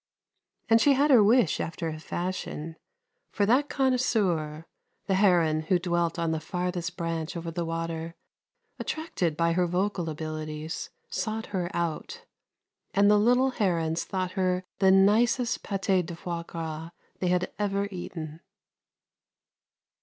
And 0.67 0.81
she 0.81 0.93
had 0.93 1.11
her 1.11 1.23
wish 1.23 1.59
after 1.59 1.87
a 1.87 1.99
fashion, 1.99 2.75
for 3.29 3.45
that 3.45 3.69
connoisseur, 3.69 4.65
the 5.05 5.13
heron 5.13 5.59
who 5.69 5.77
dwelt 5.77 6.17
on 6.17 6.31
the 6.31 6.39
farthest 6.39 6.97
branch 6.97 7.37
over 7.37 7.51
the 7.51 7.63
water, 7.65 8.15
attracted 8.79 9.37
by 9.37 9.53
her 9.53 9.67
vocal 9.67 10.09
abilities, 10.09 10.89
sought 11.11 11.45
her 11.53 11.69
out, 11.75 12.25
and 12.95 13.11
the 13.11 13.19
little 13.19 13.51
herons 13.51 14.03
thought 14.03 14.31
her 14.31 14.63
the 14.79 14.89
nicest 14.89 15.61
paté 15.61 16.03
de 16.03 16.15
foie 16.15 16.41
gras 16.47 16.89
they 17.19 17.27
had 17.27 17.51
ever 17.59 17.87
eaten. 17.91 18.39